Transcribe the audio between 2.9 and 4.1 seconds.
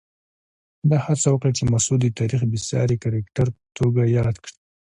کرکټر په توګه